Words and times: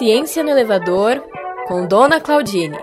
Ciência 0.00 0.42
no 0.42 0.48
Elevador, 0.48 1.22
com 1.68 1.86
Dona 1.86 2.22
Claudine. 2.22 2.78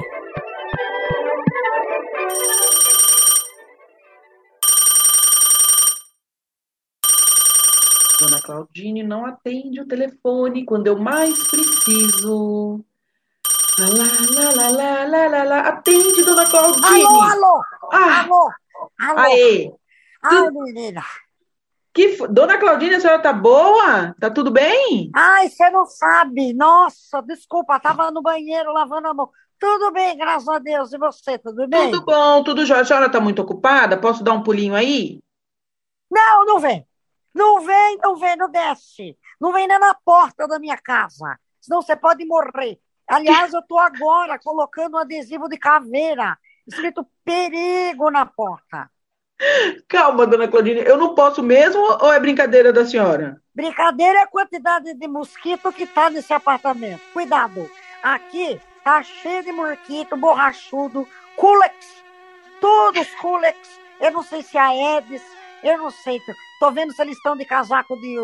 Dona 8.20 8.42
Claudine 8.42 9.04
não 9.04 9.26
atende 9.26 9.80
o 9.80 9.88
telefone 9.88 10.66
quando 10.66 10.88
eu 10.88 10.98
mais 10.98 11.44
preciso. 11.48 12.84
Lá, 13.80 13.88
lá, 13.90 14.52
lá, 14.54 14.70
lá, 14.72 15.06
lá, 15.06 15.28
lá, 15.28 15.44
lá. 15.44 15.60
Atende, 15.62 16.24
Dona 16.24 16.46
Claudine. 16.50 17.06
Alô, 17.06 17.22
alô, 17.22 17.62
Ah, 17.94 18.22
alô, 18.24 18.50
alô. 19.00 19.20
aê. 19.20 19.72
Ai, 20.24 20.50
menina. 20.52 21.04
Que 21.98 22.10
fo- 22.16 22.28
Dona 22.28 22.60
Claudine, 22.60 22.94
a 22.94 23.00
senhora 23.00 23.20
tá 23.20 23.34
boa? 23.34 24.14
Tá 24.20 24.30
tudo 24.30 24.52
bem? 24.52 25.10
Ai, 25.16 25.50
você 25.50 25.68
não 25.72 25.84
sabe. 25.88 26.54
Nossa, 26.54 27.24
desculpa, 27.24 27.80
tava 27.80 28.12
no 28.12 28.22
banheiro 28.22 28.72
lavando 28.72 29.08
a 29.08 29.16
mão. 29.16 29.32
Tudo 29.60 29.92
bem, 29.92 30.16
graças 30.16 30.48
a 30.48 30.60
Deus. 30.60 30.94
E 30.94 30.98
você, 31.00 31.40
tudo 31.40 31.68
bem? 31.68 31.90
Tudo 31.90 32.06
bom, 32.06 32.44
tudo 32.44 32.64
jóia. 32.68 32.82
A 32.82 32.86
senhora 32.86 33.10
tá 33.10 33.20
muito 33.20 33.42
ocupada? 33.42 33.98
Posso 33.98 34.24
dar 34.24 34.34
um 34.34 34.44
pulinho 34.44 34.76
aí? 34.76 35.20
Não, 36.12 36.46
não 36.46 36.60
vem. 36.60 36.86
Não 37.34 37.62
vem, 37.62 37.98
não 37.98 38.16
vem, 38.16 38.36
não 38.36 38.52
desce. 38.52 39.18
Não 39.42 39.52
vem 39.52 39.68
nem 39.68 39.80
na 39.80 39.96
porta 40.06 40.48
da 40.48 40.60
minha 40.60 40.78
casa. 40.78 41.36
Senão 41.60 41.82
você 41.82 41.96
pode 41.96 42.24
morrer. 42.26 42.80
Aliás, 43.08 43.52
eu 43.56 43.64
tô 43.64 43.80
agora 43.80 44.38
colocando 44.38 44.98
um 44.98 45.00
adesivo 45.00 45.50
de 45.50 45.58
caveira, 45.58 46.38
escrito 46.68 47.04
perigo 47.26 48.12
na 48.12 48.24
porta. 48.28 48.88
Calma, 49.88 50.26
Dona 50.26 50.48
Claudine. 50.48 50.82
Eu 50.82 50.98
não 50.98 51.14
posso 51.14 51.44
mesmo 51.44 51.82
ou 51.82 52.12
é 52.12 52.20
brincadeira 52.20 52.74
da 52.74 52.86
senhora? 52.86 53.42
Brincadeira 53.54 54.20
é 54.20 54.24
a 54.24 54.28
quantidade 54.28 54.94
de 54.94 55.08
mosquito 55.08 55.72
que 55.72 55.86
tá 55.86 56.10
nesse 56.10 56.34
apartamento. 56.34 57.02
Cuidado. 57.14 57.70
Aqui 58.02 58.60
tá 58.84 59.04
cheio 59.04 59.44
de 59.44 59.52
mosquito, 59.52 60.16
borrachudo, 60.16 61.08
culex. 61.36 62.04
Todos 62.60 63.08
culex. 63.16 63.58
Eu 64.00 64.12
não 64.12 64.24
sei 64.24 64.42
se 64.44 64.58
é 64.58 64.62
a 64.62 64.68
Aedes, 64.68 65.24
eu 65.64 65.78
não 65.78 65.90
sei. 65.90 66.22
Tô 66.60 66.72
vendo 66.72 66.94
se 66.94 67.02
eles 67.02 67.18
estão 67.18 67.36
de 67.36 67.46
casaco 67.46 68.00
de 68.00 68.18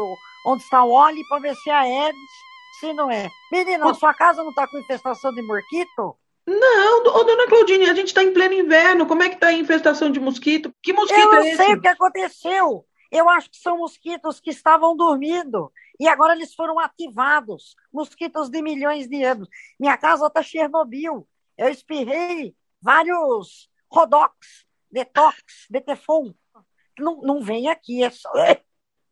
onde 0.45 0.63
está 0.63 0.83
o 0.83 0.91
óleo 0.91 1.23
para 1.29 1.39
ver 1.39 1.55
se 1.55 1.69
é 1.69 1.73
a 1.73 1.79
Aedes, 1.79 2.31
se 2.79 2.93
não 2.93 3.09
é. 3.09 3.27
Menina, 3.51 3.89
a 3.89 3.93
sua 3.93 4.13
casa 4.13 4.43
não 4.43 4.53
tá 4.53 4.67
com 4.67 4.77
infestação 4.77 5.33
de 5.33 5.41
mosquito? 5.41 6.15
Não, 6.45 7.03
ô, 7.03 7.23
Dona 7.23 7.47
Claudine, 7.47 7.89
a 7.89 7.93
gente 7.93 8.13
tá 8.13 8.23
em 8.23 8.33
pleno 8.33 8.53
inverno. 8.53 9.05
Como 9.05 9.23
é 9.23 9.29
que 9.29 9.37
tá 9.37 9.47
a 9.47 9.53
infestação 9.53 10.11
de 10.11 10.19
mosquito? 10.19 10.73
Que 10.81 10.91
mosquito 10.91 11.19
Eu 11.19 11.27
não 11.27 11.37
é 11.37 11.47
esse? 11.47 11.57
sei 11.57 11.73
o 11.73 11.81
que 11.81 11.87
aconteceu. 11.87 12.85
Eu 13.11 13.29
acho 13.29 13.49
que 13.49 13.57
são 13.57 13.77
mosquitos 13.77 14.39
que 14.39 14.49
estavam 14.49 14.97
dormindo 14.97 15.71
e 15.99 16.07
agora 16.07 16.33
eles 16.33 16.53
foram 16.53 16.79
ativados. 16.79 17.75
Mosquitos 17.93 18.49
de 18.49 18.61
milhões 18.61 19.07
de 19.07 19.23
anos. 19.23 19.47
Minha 19.79 19.97
casa 19.97 20.27
está 20.27 20.41
Chernobyl. 20.41 21.27
Eu 21.57 21.69
espirrei 21.69 22.55
vários 22.81 23.69
Rodox, 23.89 24.65
Detox, 24.91 25.67
Betefon. 25.69 26.33
Não, 26.99 27.21
não 27.21 27.41
vem 27.41 27.69
aqui, 27.69 28.03
é 28.03 28.09
só. 28.09 28.29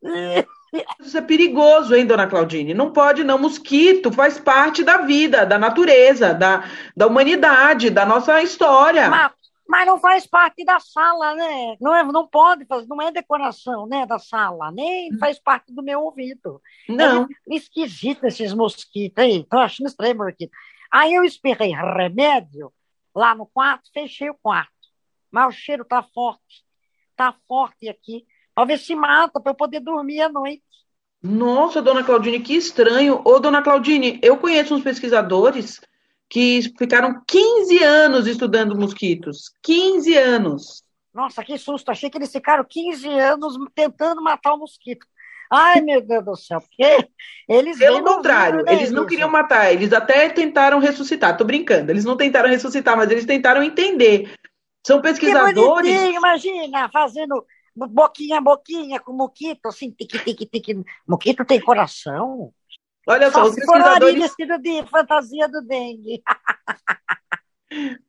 Isso 0.99 1.17
é 1.17 1.21
perigoso, 1.21 1.93
hein, 1.93 2.05
Dona 2.05 2.27
Claudine? 2.27 2.73
Não 2.73 2.91
pode, 2.91 3.23
não. 3.23 3.37
Mosquito 3.37 4.11
faz 4.11 4.39
parte 4.39 4.83
da 4.83 4.99
vida, 4.99 5.45
da 5.45 5.59
natureza, 5.59 6.33
da, 6.33 6.63
da 6.95 7.07
humanidade, 7.07 7.89
da 7.89 8.05
nossa 8.05 8.41
história. 8.41 9.09
Mas, 9.09 9.31
mas 9.67 9.85
não 9.85 9.99
faz 9.99 10.25
parte 10.25 10.63
da 10.63 10.79
sala, 10.79 11.35
né? 11.35 11.75
Não, 11.81 11.93
é, 11.93 12.03
não 12.03 12.25
pode 12.25 12.65
fazer, 12.65 12.87
não 12.87 13.01
é 13.01 13.11
decoração 13.11 13.85
né, 13.85 14.05
da 14.05 14.17
sala, 14.17 14.71
nem 14.71 15.17
faz 15.17 15.39
parte 15.39 15.73
do 15.73 15.83
meu 15.83 16.01
ouvido. 16.01 16.61
Não. 16.87 17.27
É 17.49 17.55
esquisito 17.55 18.25
esses 18.25 18.53
mosquitos 18.53 19.21
aí. 19.21 19.43
Tô 19.43 19.57
achando 19.57 19.87
estranho 19.87 20.17
mosquito. 20.17 20.51
Aí 20.91 21.13
eu 21.13 21.23
esperei 21.23 21.71
remédio 21.71 22.71
lá 23.13 23.35
no 23.35 23.45
quarto, 23.45 23.89
fechei 23.93 24.29
o 24.29 24.37
quarto. 24.41 24.71
Mas 25.29 25.55
o 25.55 25.57
cheiro 25.57 25.83
tá 25.83 26.01
forte. 26.01 26.65
Tá 27.15 27.33
forte 27.47 27.87
aqui. 27.89 28.25
Talvez 28.55 28.81
se 28.81 28.95
mata 28.95 29.39
para 29.39 29.51
eu 29.51 29.55
poder 29.55 29.79
dormir 29.79 30.21
à 30.21 30.29
noite. 30.29 30.61
Nossa, 31.21 31.81
Dona 31.81 32.03
Claudine, 32.03 32.39
que 32.39 32.55
estranho. 32.55 33.21
Ô, 33.23 33.39
Dona 33.39 33.61
Claudine, 33.61 34.19
eu 34.23 34.37
conheço 34.37 34.73
uns 34.73 34.83
pesquisadores 34.83 35.79
que 36.27 36.61
ficaram 36.77 37.21
15 37.27 37.83
anos 37.83 38.25
estudando 38.27 38.75
mosquitos. 38.75 39.51
15 39.61 40.17
anos. 40.17 40.83
Nossa, 41.13 41.43
que 41.43 41.57
susto. 41.57 41.91
Achei 41.91 42.09
que 42.09 42.17
eles 42.17 42.31
ficaram 42.31 42.63
15 42.63 43.07
anos 43.07 43.55
tentando 43.75 44.21
matar 44.23 44.53
o 44.53 44.57
mosquito. 44.57 45.05
Ai, 45.51 45.81
meu 45.81 46.01
Deus 46.01 46.23
do 46.23 46.35
céu. 46.37 46.61
Porque 46.61 47.09
eles 47.47 47.77
Pelo 47.77 48.01
contrário, 48.01 48.63
né, 48.63 48.73
eles 48.73 48.89
não 48.89 49.05
queriam 49.05 49.29
matar, 49.29 49.73
eles 49.73 49.91
até 49.91 50.29
tentaram 50.29 50.79
ressuscitar. 50.79 51.35
Tô 51.35 51.43
brincando, 51.43 51.91
eles 51.91 52.05
não 52.05 52.15
tentaram 52.15 52.47
ressuscitar, 52.47 52.95
mas 52.95 53.11
eles 53.11 53.25
tentaram 53.25 53.61
entender. 53.61 54.33
São 54.87 55.01
Que 55.01 55.09
pesquisadores. 55.09 55.61
bonitinho, 55.61 56.15
imagina, 56.15 56.89
fazendo 56.89 57.45
boquinha 57.75 58.37
a 58.37 58.41
boquinha 58.41 58.99
com 58.99 59.13
moquito, 59.13 59.67
assim, 59.67 59.91
tique, 59.91 60.19
tique, 60.19 60.45
tique. 60.45 60.83
Moquito 61.07 61.45
tem 61.45 61.59
coração? 61.59 62.51
Olha 63.07 63.31
só, 63.31 63.43
Só 63.43 63.49
os 63.49 63.55
pesquisadores. 63.55 64.19
vestido 64.19 64.57
de 64.59 64.83
fantasia 64.87 65.47
do 65.47 65.61
dengue. 65.61 66.21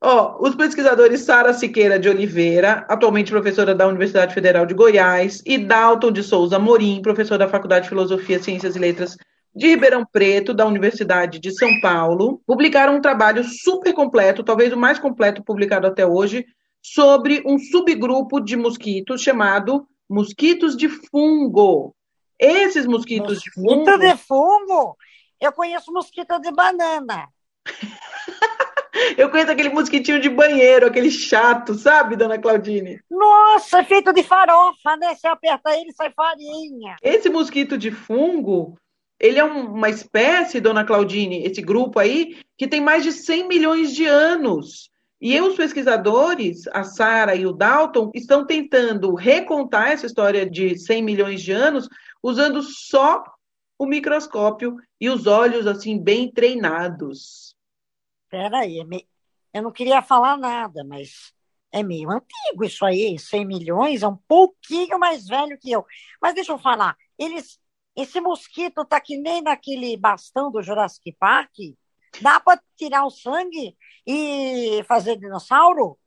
Ó, 0.00 0.38
os 0.40 0.56
pesquisadores 0.56 1.20
Sara 1.20 1.54
Siqueira 1.54 1.98
de 1.98 2.08
Oliveira, 2.08 2.84
atualmente 2.88 3.30
professora 3.30 3.74
da 3.74 3.86
Universidade 3.86 4.34
Federal 4.34 4.66
de 4.66 4.74
Goiás, 4.74 5.40
e 5.46 5.56
Dalton 5.56 6.10
de 6.10 6.22
Souza 6.22 6.58
Morim, 6.58 7.00
professor 7.00 7.38
da 7.38 7.48
Faculdade 7.48 7.84
de 7.84 7.88
Filosofia, 7.90 8.42
Ciências 8.42 8.74
e 8.74 8.78
Letras 8.78 9.16
de 9.54 9.68
Ribeirão 9.68 10.04
Preto, 10.04 10.52
da 10.52 10.66
Universidade 10.66 11.38
de 11.38 11.52
São 11.52 11.68
Paulo, 11.80 12.42
publicaram 12.46 12.96
um 12.96 13.00
trabalho 13.00 13.44
super 13.44 13.92
completo, 13.92 14.42
talvez 14.42 14.72
o 14.72 14.76
mais 14.76 14.98
completo 14.98 15.44
publicado 15.44 15.86
até 15.86 16.04
hoje, 16.04 16.44
sobre 16.82 17.42
um 17.46 17.58
subgrupo 17.58 18.40
de 18.40 18.56
mosquitos 18.56 19.22
chamado 19.22 19.86
mosquitos 20.10 20.76
de 20.76 20.88
fungo. 20.88 21.94
Esses 22.38 22.86
mosquitos 22.86 23.40
de 23.40 23.50
fungo. 23.52 23.76
Mosquito 23.76 23.98
de 23.98 24.16
fungo? 24.16 24.96
Eu 25.40 25.52
conheço 25.52 25.92
mosquito 25.92 26.38
de 26.40 26.50
banana. 26.50 27.28
Eu 29.16 29.30
conheço 29.30 29.50
aquele 29.50 29.70
mosquitinho 29.70 30.20
de 30.20 30.28
banheiro, 30.28 30.86
aquele 30.86 31.10
chato, 31.10 31.74
sabe, 31.74 32.14
dona 32.14 32.38
Claudine? 32.38 33.00
Nossa, 33.10 33.80
é 33.80 33.84
feito 33.84 34.12
de 34.12 34.22
farofa, 34.22 34.96
né? 34.96 35.14
Você 35.14 35.26
aperta 35.26 35.74
ele 35.76 35.92
sai 35.92 36.12
farinha. 36.12 36.96
Esse 37.02 37.28
mosquito 37.30 37.78
de 37.78 37.90
fungo, 37.90 38.78
ele 39.18 39.38
é 39.38 39.44
um- 39.44 39.72
uma 39.72 39.88
espécie, 39.88 40.60
dona 40.60 40.84
Claudine, 40.84 41.42
esse 41.42 41.62
grupo 41.62 41.98
aí, 41.98 42.36
que 42.56 42.68
tem 42.68 42.80
mais 42.80 43.02
de 43.02 43.12
100 43.12 43.48
milhões 43.48 43.94
de 43.94 44.04
anos. 44.06 44.90
E 45.24 45.40
os 45.40 45.54
pesquisadores, 45.54 46.66
a 46.72 46.82
Sara 46.82 47.36
e 47.36 47.46
o 47.46 47.52
Dalton, 47.52 48.10
estão 48.12 48.44
tentando 48.44 49.14
recontar 49.14 49.92
essa 49.92 50.04
história 50.04 50.44
de 50.44 50.76
100 50.76 51.00
milhões 51.00 51.40
de 51.40 51.52
anos 51.52 51.88
usando 52.20 52.60
só 52.60 53.22
o 53.78 53.86
microscópio 53.86 54.76
e 55.00 55.08
os 55.08 55.28
olhos 55.28 55.64
assim 55.68 55.96
bem 55.96 56.28
treinados. 56.28 57.54
Peraí, 58.28 58.80
é 58.80 58.84
eu 59.54 59.62
não 59.62 59.70
queria 59.70 60.02
falar 60.02 60.36
nada, 60.36 60.82
mas 60.82 61.32
é 61.70 61.84
meio 61.84 62.10
antigo 62.10 62.64
isso 62.64 62.84
aí. 62.84 63.16
100 63.16 63.46
milhões 63.46 64.02
é 64.02 64.08
um 64.08 64.16
pouquinho 64.26 64.98
mais 64.98 65.28
velho 65.28 65.56
que 65.56 65.70
eu. 65.70 65.86
Mas 66.20 66.34
deixa 66.34 66.50
eu 66.50 66.58
falar, 66.58 66.96
eles, 67.16 67.60
esse 67.94 68.20
mosquito 68.20 68.84
tá 68.84 69.00
que 69.00 69.16
nem 69.16 69.40
naquele 69.40 69.96
bastão 69.96 70.50
do 70.50 70.60
Jurassic 70.60 71.12
Park. 71.16 71.54
Dá 72.20 72.38
para 72.40 72.60
tirar 72.76 73.04
o 73.06 73.10
sangue 73.10 73.76
e 74.06 74.82
fazer 74.86 75.16
dinossauro? 75.16 75.98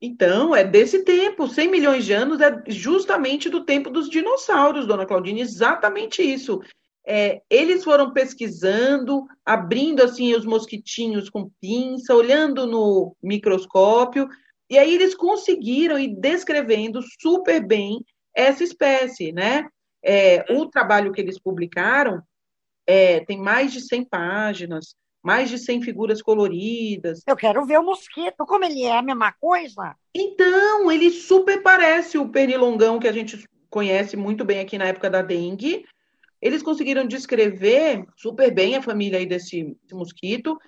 Então, 0.00 0.54
é 0.54 0.62
desse 0.62 1.02
tempo, 1.02 1.48
100 1.48 1.70
milhões 1.70 2.04
de 2.04 2.12
anos 2.12 2.40
é 2.40 2.62
justamente 2.66 3.48
do 3.48 3.64
tempo 3.64 3.88
dos 3.88 4.08
dinossauros, 4.10 4.86
dona 4.86 5.06
Claudine, 5.06 5.40
exatamente 5.40 6.22
isso. 6.22 6.60
É, 7.06 7.42
eles 7.50 7.84
foram 7.84 8.12
pesquisando, 8.12 9.26
abrindo 9.44 10.02
assim 10.02 10.34
os 10.34 10.44
mosquitinhos 10.44 11.28
com 11.28 11.50
pinça, 11.60 12.14
olhando 12.14 12.66
no 12.66 13.14
microscópio, 13.22 14.28
e 14.68 14.78
aí 14.78 14.94
eles 14.94 15.14
conseguiram 15.14 15.98
ir 15.98 16.16
descrevendo 16.16 17.00
super 17.20 17.64
bem 17.64 18.04
essa 18.34 18.64
espécie, 18.64 19.32
né? 19.32 19.66
É, 20.02 20.44
o 20.52 20.66
trabalho 20.66 21.12
que 21.12 21.20
eles 21.20 21.38
publicaram 21.38 22.22
é, 22.86 23.20
tem 23.24 23.38
mais 23.38 23.72
de 23.72 23.80
100 23.80 24.04
páginas, 24.04 24.94
mais 25.24 25.48
de 25.48 25.58
100 25.58 25.80
figuras 25.80 26.20
coloridas. 26.20 27.22
Eu 27.26 27.34
quero 27.34 27.64
ver 27.64 27.78
o 27.78 27.82
mosquito, 27.82 28.44
como 28.46 28.62
ele 28.62 28.82
é 28.82 28.98
a 28.98 29.02
mesma 29.02 29.32
coisa. 29.32 29.96
Então, 30.14 30.92
ele 30.92 31.10
super 31.10 31.62
parece 31.62 32.18
o 32.18 32.28
pernilongão 32.28 33.00
que 33.00 33.08
a 33.08 33.12
gente 33.12 33.48
conhece 33.70 34.18
muito 34.18 34.44
bem 34.44 34.60
aqui 34.60 34.76
na 34.76 34.84
época 34.84 35.08
da 35.08 35.22
dengue. 35.22 35.86
Eles 36.42 36.62
conseguiram 36.62 37.06
descrever 37.06 38.04
super 38.14 38.52
bem 38.52 38.76
a 38.76 38.82
família 38.82 39.18
aí 39.18 39.24
desse, 39.24 39.74
desse 39.82 39.94
mosquito. 39.94 40.58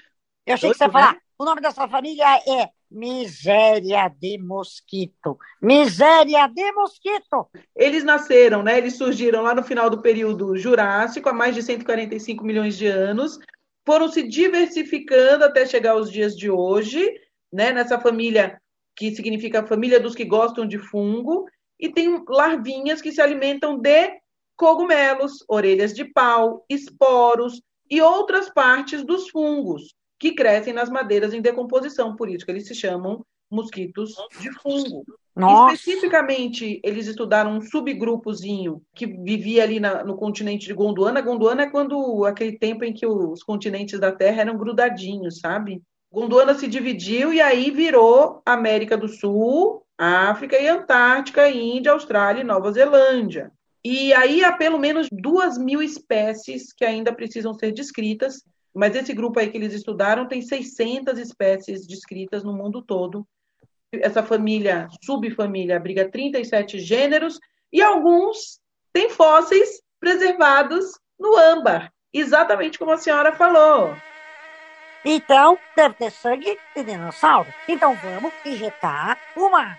Eu 0.46 0.54
achei 0.54 0.70
que 0.70 0.78
você 0.78 0.84
ia 0.84 0.88
né? 0.88 0.92
falar, 0.92 1.18
o 1.38 1.44
nome 1.44 1.60
dessa 1.60 1.86
família 1.86 2.24
é 2.48 2.70
Miséria 2.90 4.08
de 4.08 4.38
Mosquito. 4.38 5.38
Miséria 5.60 6.46
de 6.48 6.72
Mosquito. 6.72 7.46
Eles 7.74 8.04
nasceram, 8.04 8.62
né? 8.62 8.78
Eles 8.78 8.96
surgiram 8.96 9.42
lá 9.42 9.54
no 9.54 9.62
final 9.62 9.90
do 9.90 10.00
período 10.00 10.56
Jurássico, 10.56 11.28
há 11.28 11.32
mais 11.34 11.54
de 11.54 11.62
145 11.62 12.42
milhões 12.42 12.78
de 12.78 12.86
anos. 12.86 13.38
Foram 13.86 14.08
se 14.08 14.22
diversificando 14.22 15.44
até 15.44 15.64
chegar 15.64 15.92
aos 15.92 16.10
dias 16.10 16.36
de 16.36 16.50
hoje, 16.50 17.08
né? 17.52 17.72
Nessa 17.72 18.00
família 18.00 18.60
que 18.96 19.14
significa 19.14 19.66
família 19.66 20.00
dos 20.00 20.14
que 20.14 20.24
gostam 20.24 20.66
de 20.66 20.78
fungo, 20.78 21.46
e 21.78 21.90
tem 21.90 22.24
larvinhas 22.28 23.02
que 23.02 23.12
se 23.12 23.20
alimentam 23.20 23.78
de 23.78 24.18
cogumelos, 24.56 25.44
orelhas 25.46 25.92
de 25.92 26.04
pau, 26.06 26.64
esporos 26.68 27.62
e 27.90 28.00
outras 28.00 28.48
partes 28.48 29.04
dos 29.04 29.28
fungos 29.28 29.94
que 30.18 30.34
crescem 30.34 30.72
nas 30.72 30.88
madeiras 30.88 31.34
em 31.34 31.42
decomposição, 31.42 32.16
por 32.16 32.30
isso 32.30 32.46
que 32.46 32.50
eles 32.50 32.66
se 32.66 32.74
chamam 32.74 33.22
mosquitos 33.50 34.14
de 34.40 34.50
fungo. 34.60 35.04
Nossa. 35.36 35.74
Especificamente, 35.74 36.80
eles 36.82 37.06
estudaram 37.06 37.52
um 37.52 37.60
subgrupozinho 37.60 38.80
que 38.94 39.06
vivia 39.06 39.62
ali 39.62 39.78
na, 39.78 40.02
no 40.02 40.16
continente 40.16 40.66
de 40.66 40.72
Gondwana. 40.72 41.20
Gondwana 41.20 41.64
é 41.64 41.70
quando 41.70 42.24
aquele 42.24 42.58
tempo 42.58 42.84
em 42.84 42.94
que 42.94 43.06
os 43.06 43.42
continentes 43.42 44.00
da 44.00 44.10
Terra 44.10 44.40
eram 44.40 44.56
grudadinhos, 44.56 45.40
sabe? 45.40 45.82
Gondwana 46.10 46.54
se 46.54 46.66
dividiu 46.66 47.34
e 47.34 47.42
aí 47.42 47.70
virou 47.70 48.40
América 48.46 48.96
do 48.96 49.08
Sul, 49.08 49.84
África 49.98 50.58
e 50.58 50.68
Antártica, 50.68 51.50
Índia, 51.50 51.92
Austrália 51.92 52.40
e 52.40 52.44
Nova 52.44 52.72
Zelândia. 52.72 53.52
E 53.84 54.14
aí 54.14 54.42
há 54.42 54.52
pelo 54.52 54.78
menos 54.78 55.06
duas 55.12 55.58
mil 55.58 55.82
espécies 55.82 56.72
que 56.72 56.84
ainda 56.84 57.12
precisam 57.12 57.52
ser 57.52 57.72
descritas, 57.72 58.42
mas 58.74 58.96
esse 58.96 59.12
grupo 59.12 59.38
aí 59.38 59.50
que 59.50 59.58
eles 59.58 59.74
estudaram 59.74 60.26
tem 60.26 60.40
600 60.40 61.18
espécies 61.18 61.86
descritas 61.86 62.42
no 62.42 62.54
mundo 62.54 62.80
todo. 62.80 63.26
Essa 63.92 64.22
família, 64.22 64.88
subfamília, 65.02 65.76
abriga 65.76 66.10
37 66.10 66.78
gêneros 66.80 67.38
e 67.72 67.80
alguns 67.80 68.60
têm 68.92 69.10
fósseis 69.10 69.80
preservados 70.00 70.98
no 71.18 71.36
âmbar, 71.36 71.92
exatamente 72.12 72.78
como 72.78 72.92
a 72.92 72.98
senhora 72.98 73.32
falou. 73.32 73.94
Então, 75.04 75.56
deve 75.76 75.94
ter 75.94 76.10
sangue 76.10 76.58
de 76.74 76.82
dinossauro. 76.82 77.52
Então 77.68 77.94
vamos 77.94 78.32
injetar 78.44 79.16
uma 79.36 79.78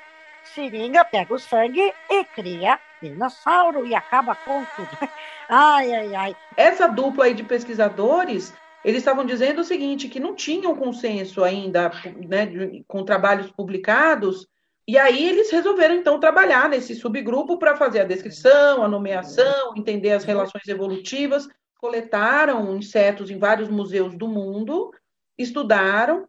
seringa, 0.55 1.03
pega 1.03 1.33
o 1.33 1.39
sangue 1.39 1.93
e 2.09 2.23
cria 2.23 2.79
dinossauro 3.01 3.85
e 3.85 3.93
acaba 3.93 4.35
com 4.35 4.65
tudo. 4.75 4.89
Ai, 5.49 5.93
ai, 5.93 6.13
ai. 6.13 6.35
Essa 6.57 6.87
dupla 6.87 7.23
aí 7.23 7.33
de 7.33 7.41
pesquisadores, 7.41 8.53
eles 8.87 9.01
estavam 9.01 9.25
dizendo 9.25 9.59
o 9.59 9.65
seguinte, 9.65 10.07
que 10.07 10.17
não 10.17 10.33
tinham 10.33 10.73
consenso 10.73 11.43
ainda, 11.43 11.91
né, 12.25 12.47
com 12.87 13.03
trabalhos 13.03 13.51
publicados, 13.51 14.47
e 14.87 14.97
aí 14.97 15.27
eles 15.27 15.51
resolveram 15.51 15.95
então 15.95 16.21
trabalhar 16.21 16.69
nesse 16.69 16.95
subgrupo 16.95 17.59
para 17.59 17.75
fazer 17.75 17.99
a 17.99 18.05
descrição, 18.05 18.81
a 18.81 18.87
nomeação, 18.87 19.73
entender 19.75 20.11
as 20.11 20.23
relações 20.23 20.65
evolutivas, 20.69 21.49
coletaram 21.81 22.77
insetos 22.77 23.29
em 23.29 23.37
vários 23.37 23.67
museus 23.67 24.15
do 24.15 24.25
mundo, 24.25 24.89
estudaram, 25.37 26.25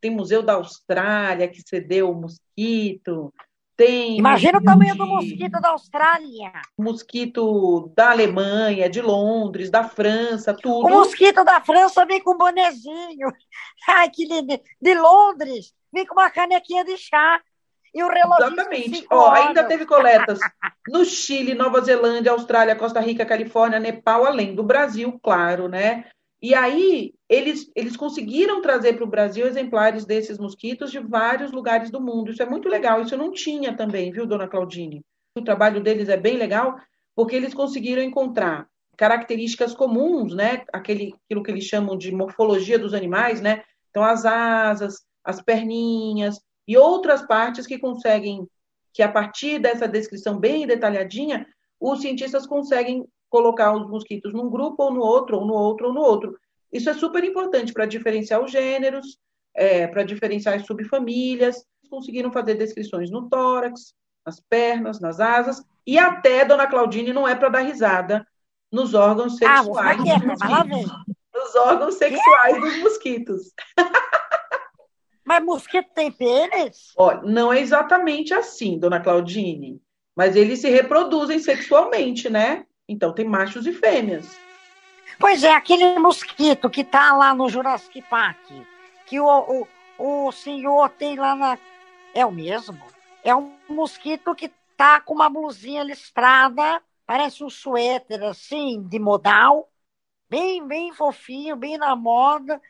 tem 0.00 0.10
museu 0.10 0.42
da 0.42 0.54
Austrália 0.54 1.46
que 1.46 1.60
cedeu 1.60 2.10
o 2.10 2.14
mosquito, 2.14 3.30
tem 3.78 4.18
Imagina 4.18 4.58
o 4.58 4.64
tamanho 4.64 4.96
do 4.96 5.06
mosquito 5.06 5.60
da 5.60 5.68
Austrália. 5.68 6.50
Mosquito 6.76 7.92
da 7.94 8.10
Alemanha, 8.10 8.90
de 8.90 9.00
Londres, 9.00 9.70
da 9.70 9.84
França, 9.84 10.52
tudo. 10.52 10.88
O 10.88 10.90
mosquito 10.90 11.44
da 11.44 11.60
França 11.60 12.04
vem 12.04 12.20
com 12.20 12.32
um 12.34 12.36
bonezinho. 12.36 13.32
Ai, 13.88 14.10
que 14.10 14.26
lindo. 14.26 14.60
De 14.82 14.94
Londres, 14.94 15.72
vem 15.92 16.04
com 16.04 16.14
uma 16.14 16.28
canequinha 16.28 16.84
de 16.84 16.96
chá. 16.98 17.40
E 17.94 18.02
o 18.02 18.08
relógio. 18.08 18.46
Exatamente. 18.46 19.06
Ó, 19.10 19.30
ainda 19.30 19.62
teve 19.62 19.86
coletas 19.86 20.40
no 20.88 21.04
Chile, 21.04 21.54
Nova 21.54 21.80
Zelândia, 21.80 22.32
Austrália, 22.32 22.74
Costa 22.74 22.98
Rica, 22.98 23.24
Califórnia, 23.24 23.78
Nepal, 23.78 24.26
além 24.26 24.56
do 24.56 24.62
Brasil, 24.64 25.18
claro, 25.22 25.68
né? 25.68 26.04
E 26.40 26.54
aí, 26.54 27.12
eles, 27.28 27.70
eles 27.74 27.96
conseguiram 27.96 28.62
trazer 28.62 28.94
para 28.94 29.04
o 29.04 29.10
Brasil 29.10 29.46
exemplares 29.46 30.04
desses 30.04 30.38
mosquitos 30.38 30.90
de 30.90 31.00
vários 31.00 31.50
lugares 31.50 31.90
do 31.90 32.00
mundo. 32.00 32.30
Isso 32.30 32.42
é 32.42 32.46
muito 32.46 32.68
legal. 32.68 33.02
Isso 33.02 33.14
eu 33.14 33.18
não 33.18 33.32
tinha 33.32 33.76
também, 33.76 34.12
viu, 34.12 34.26
dona 34.26 34.46
Claudine? 34.46 35.02
O 35.36 35.42
trabalho 35.42 35.82
deles 35.82 36.08
é 36.08 36.16
bem 36.16 36.36
legal, 36.36 36.76
porque 37.14 37.34
eles 37.34 37.52
conseguiram 37.52 38.02
encontrar 38.02 38.68
características 38.96 39.74
comuns, 39.74 40.34
né? 40.34 40.64
Aquele, 40.72 41.14
aquilo 41.24 41.42
que 41.42 41.50
eles 41.50 41.64
chamam 41.64 41.96
de 41.96 42.12
morfologia 42.12 42.78
dos 42.78 42.94
animais, 42.94 43.40
né? 43.40 43.62
Então, 43.90 44.04
as 44.04 44.24
asas, 44.24 45.02
as 45.24 45.42
perninhas 45.42 46.40
e 46.66 46.76
outras 46.76 47.22
partes 47.22 47.66
que 47.66 47.78
conseguem, 47.78 48.46
que 48.92 49.02
a 49.02 49.10
partir 49.10 49.58
dessa 49.58 49.88
descrição 49.88 50.38
bem 50.38 50.66
detalhadinha, 50.66 51.46
os 51.80 52.00
cientistas 52.00 52.46
conseguem 52.46 53.04
colocar 53.28 53.72
os 53.72 53.88
mosquitos 53.88 54.32
num 54.32 54.50
grupo 54.50 54.84
ou 54.84 54.92
no 54.92 55.00
outro, 55.00 55.38
ou 55.38 55.46
no 55.46 55.54
outro, 55.54 55.88
ou 55.88 55.92
no 55.92 56.00
outro. 56.00 56.38
Isso 56.72 56.90
é 56.90 56.94
super 56.94 57.24
importante 57.24 57.72
para 57.72 57.86
diferenciar 57.86 58.42
os 58.42 58.50
gêneros, 58.50 59.18
é, 59.54 59.86
para 59.86 60.02
diferenciar 60.02 60.54
as 60.56 60.66
subfamílias. 60.66 61.64
Conseguiram 61.90 62.30
fazer 62.30 62.54
descrições 62.54 63.10
no 63.10 63.28
tórax, 63.28 63.94
nas 64.26 64.40
pernas, 64.40 65.00
nas 65.00 65.20
asas, 65.20 65.64
e 65.86 65.98
até, 65.98 66.44
dona 66.44 66.66
Claudine, 66.66 67.14
não 67.14 67.26
é 67.26 67.34
para 67.34 67.48
dar 67.48 67.60
risada, 67.60 68.26
nos 68.70 68.92
órgãos 68.92 69.40
ah, 69.42 69.62
sexuais. 69.62 70.00
Ah, 70.42 70.62
dos 70.62 71.08
nos 71.34 71.54
órgãos 71.56 71.94
sexuais 71.94 72.60
dos 72.60 72.78
mosquitos. 72.80 73.52
Mas 75.24 75.44
mosquito 75.44 75.88
tem 75.94 76.10
pênis? 76.10 76.92
Olha, 76.96 77.22
não 77.22 77.52
é 77.52 77.60
exatamente 77.60 78.34
assim, 78.34 78.78
dona 78.78 79.00
Claudine. 79.00 79.80
Mas 80.16 80.34
eles 80.34 80.60
se 80.60 80.68
reproduzem 80.68 81.38
sexualmente, 81.38 82.28
né? 82.28 82.66
Então 82.88 83.12
tem 83.12 83.26
machos 83.26 83.66
e 83.66 83.72
fêmeas. 83.72 84.38
Pois 85.18 85.42
é, 85.44 85.52
aquele 85.52 85.98
mosquito 85.98 86.70
que 86.70 86.84
tá 86.84 87.14
lá 87.14 87.34
no 87.34 87.48
Jurassic 87.48 88.00
Park, 88.02 88.38
que 89.06 89.20
o, 89.20 89.66
o, 89.98 90.26
o 90.26 90.32
senhor 90.32 90.88
tem 90.90 91.16
lá 91.16 91.34
na. 91.34 91.58
É 92.14 92.24
o 92.24 92.30
mesmo? 92.30 92.80
É 93.22 93.34
um 93.34 93.52
mosquito 93.68 94.34
que 94.34 94.50
tá 94.76 95.00
com 95.00 95.14
uma 95.14 95.28
blusinha 95.28 95.82
listrada, 95.82 96.80
parece 97.04 97.42
um 97.42 97.50
suéter 97.50 98.22
assim, 98.22 98.82
de 98.88 98.98
modal, 98.98 99.68
bem, 100.30 100.66
bem 100.66 100.92
fofinho, 100.92 101.56
bem 101.56 101.76
na 101.76 101.96
moda. 101.96 102.60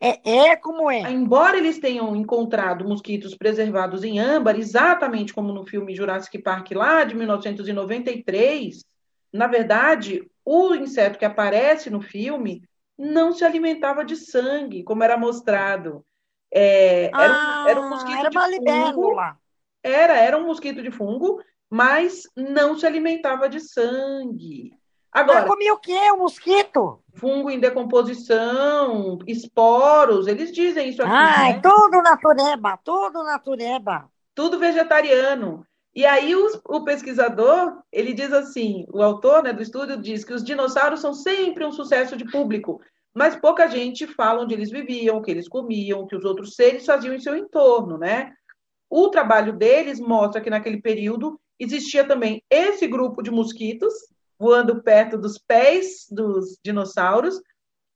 É, 0.00 0.50
é 0.50 0.56
como 0.56 0.88
é. 0.88 1.10
Embora 1.10 1.56
eles 1.56 1.80
tenham 1.80 2.14
encontrado 2.14 2.86
mosquitos 2.86 3.34
preservados 3.34 4.04
em 4.04 4.20
âmbar, 4.20 4.56
exatamente 4.56 5.34
como 5.34 5.52
no 5.52 5.66
filme 5.66 5.94
Jurassic 5.94 6.38
Park 6.38 6.70
lá 6.70 7.02
de 7.02 7.16
1993, 7.16 8.84
na 9.34 9.48
verdade, 9.48 10.30
o 10.44 10.76
inseto 10.76 11.18
que 11.18 11.24
aparece 11.24 11.90
no 11.90 12.00
filme 12.00 12.62
não 12.96 13.32
se 13.32 13.44
alimentava 13.44 14.04
de 14.04 14.14
sangue, 14.14 14.84
como 14.84 15.02
era 15.02 15.16
mostrado. 15.16 16.06
É, 16.52 17.10
ah, 17.12 17.20
era, 17.20 17.32
um, 17.32 17.68
era 17.68 17.80
um 17.80 17.88
mosquito 17.88 18.18
era 18.18 18.30
de 18.30 18.38
fungo. 18.38 19.16
Era, 19.82 20.16
era 20.16 20.38
um 20.38 20.46
mosquito 20.46 20.80
de 20.80 20.90
fungo, 20.92 21.42
mas 21.68 22.22
não 22.36 22.78
se 22.78 22.86
alimentava 22.86 23.48
de 23.48 23.58
sangue. 23.58 24.72
Agora, 25.10 25.40
mas 25.40 25.50
comia 25.50 25.74
o 25.74 25.78
quê? 25.78 26.12
O 26.12 26.18
mosquito? 26.18 27.02
Fungo 27.14 27.50
em 27.50 27.58
decomposição, 27.58 29.18
esporos, 29.26 30.28
eles 30.28 30.52
dizem 30.52 30.90
isso 30.90 31.02
aqui. 31.02 31.12
Ai, 31.12 31.54
né? 31.54 31.60
tudo 31.60 32.00
natureba, 32.02 32.78
tudo 32.84 33.24
natureba. 33.24 34.08
Tudo 34.32 34.60
vegetariano. 34.60 35.66
E 35.94 36.04
aí 36.04 36.34
o, 36.34 36.48
o, 36.68 36.84
pesquisador, 36.84 37.80
ele 37.92 38.12
diz 38.12 38.32
assim, 38.32 38.84
o 38.92 39.00
autor 39.00 39.44
né, 39.44 39.52
do 39.52 39.62
estudo 39.62 39.96
diz 39.96 40.24
que 40.24 40.32
os 40.32 40.42
dinossauros 40.42 41.00
são 41.00 41.14
sempre 41.14 41.64
um 41.64 41.70
sucesso 41.70 42.16
de 42.16 42.28
público, 42.28 42.80
mas 43.14 43.36
pouca 43.36 43.68
gente 43.68 44.04
fala 44.08 44.42
onde 44.42 44.54
eles 44.54 44.72
viviam, 44.72 45.18
o 45.18 45.22
que 45.22 45.30
eles 45.30 45.48
comiam, 45.48 46.00
o 46.00 46.06
que 46.06 46.16
os 46.16 46.24
outros 46.24 46.56
seres 46.56 46.84
faziam 46.84 47.14
em 47.14 47.20
seu 47.20 47.36
entorno, 47.36 47.96
né? 47.96 48.32
O 48.90 49.08
trabalho 49.08 49.52
deles 49.52 50.00
mostra 50.00 50.40
que 50.40 50.50
naquele 50.50 50.82
período 50.82 51.40
existia 51.60 52.04
também 52.04 52.42
esse 52.50 52.88
grupo 52.88 53.22
de 53.22 53.30
mosquitos 53.30 53.94
voando 54.36 54.82
perto 54.82 55.16
dos 55.16 55.38
pés 55.38 56.06
dos 56.10 56.58
dinossauros. 56.64 57.40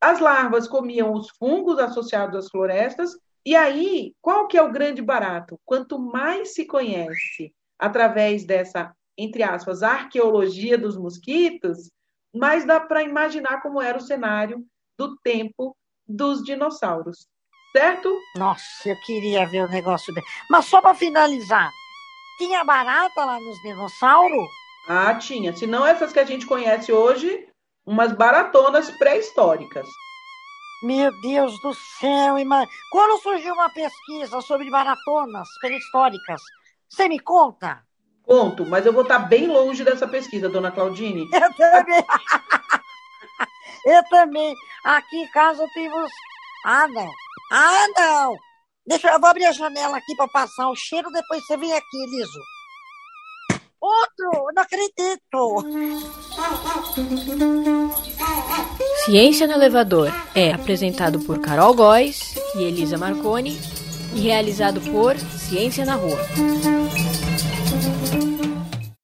As 0.00 0.20
larvas 0.20 0.68
comiam 0.68 1.12
os 1.12 1.28
fungos 1.36 1.80
associados 1.80 2.36
às 2.36 2.48
florestas. 2.48 3.10
E 3.44 3.56
aí, 3.56 4.14
qual 4.20 4.46
que 4.46 4.56
é 4.56 4.62
o 4.62 4.70
grande 4.70 5.02
barato? 5.02 5.58
Quanto 5.64 5.98
mais 5.98 6.54
se 6.54 6.64
conhece 6.64 7.52
através 7.78 8.44
dessa, 8.44 8.92
entre 9.16 9.42
aspas, 9.42 9.82
arqueologia 9.82 10.76
dos 10.76 10.96
mosquitos, 10.96 11.90
mas 12.34 12.64
dá 12.64 12.80
para 12.80 13.02
imaginar 13.02 13.62
como 13.62 13.80
era 13.80 13.98
o 13.98 14.02
cenário 14.02 14.64
do 14.98 15.16
tempo 15.18 15.76
dos 16.06 16.42
dinossauros, 16.42 17.26
certo? 17.72 18.16
Nossa, 18.36 18.88
eu 18.88 18.96
queria 19.02 19.46
ver 19.46 19.64
o 19.64 19.70
negócio 19.70 20.12
dele. 20.12 20.26
Mas 20.50 20.64
só 20.64 20.80
para 20.80 20.94
finalizar, 20.94 21.70
tinha 22.38 22.64
barata 22.64 23.24
lá 23.24 23.38
nos 23.38 23.60
dinossauros? 23.62 24.48
Ah, 24.88 25.14
tinha. 25.14 25.54
Se 25.54 25.66
não 25.66 25.86
essas 25.86 26.12
que 26.12 26.18
a 26.18 26.24
gente 26.24 26.46
conhece 26.46 26.90
hoje, 26.90 27.46
umas 27.84 28.12
baratonas 28.12 28.90
pré-históricas. 28.92 29.86
Meu 30.82 31.10
Deus 31.20 31.60
do 31.60 31.74
céu, 31.74 32.38
irmã. 32.38 32.64
Quando 32.90 33.20
surgiu 33.20 33.52
uma 33.52 33.68
pesquisa 33.70 34.40
sobre 34.40 34.70
baratonas 34.70 35.48
pré-históricas, 35.60 36.40
você 36.88 37.08
me 37.08 37.18
conta? 37.18 37.82
Conto, 38.22 38.66
mas 38.66 38.84
eu 38.84 38.92
vou 38.92 39.02
estar 39.02 39.20
bem 39.20 39.46
longe 39.46 39.84
dessa 39.84 40.06
pesquisa, 40.06 40.48
dona 40.48 40.70
Claudine. 40.70 41.28
Eu 41.32 41.54
também. 41.54 42.04
Eu 43.86 44.02
também. 44.10 44.54
Aqui 44.84 45.16
em 45.16 45.30
casa 45.30 45.64
temos. 45.72 46.10
Ah, 46.64 46.88
não. 46.88 47.10
Ah, 47.52 47.86
não. 47.96 48.36
Deixa 48.86 49.08
eu 49.10 49.20
vou 49.20 49.28
abrir 49.28 49.44
a 49.44 49.52
janela 49.52 49.98
aqui 49.98 50.16
para 50.16 50.28
passar 50.28 50.68
o 50.70 50.74
cheiro, 50.74 51.10
depois 51.10 51.44
você 51.46 51.56
vem 51.58 51.72
aqui, 51.72 52.06
Liso. 52.06 52.40
Outro! 53.80 54.50
Não 54.54 54.62
acredito! 54.62 55.64
Ciência 59.04 59.46
no 59.46 59.52
Elevador 59.52 60.10
é 60.34 60.52
apresentado 60.52 61.20
por 61.20 61.38
Carol 61.40 61.74
Góes 61.74 62.34
e 62.56 62.62
Elisa 62.64 62.98
Marconi 62.98 63.58
e 64.18 64.20
realizado 64.20 64.80
por 64.80 65.16
Ciência 65.16 65.84
na 65.84 65.94
Rua. 65.94 66.18